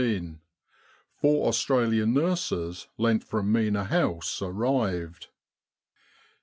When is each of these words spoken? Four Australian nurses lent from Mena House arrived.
Four 1.13 1.45
Australian 1.47 2.11
nurses 2.15 2.87
lent 2.97 3.23
from 3.23 3.51
Mena 3.51 3.83
House 3.83 4.41
arrived. 4.41 5.27